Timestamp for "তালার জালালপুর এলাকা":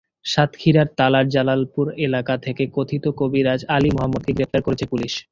0.97-2.33